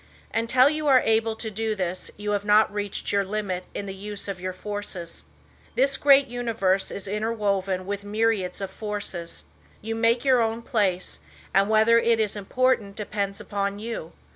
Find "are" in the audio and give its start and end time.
0.87-1.01